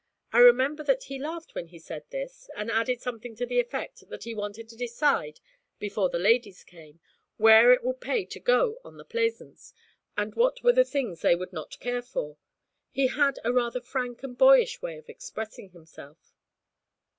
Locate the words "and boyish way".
14.23-14.97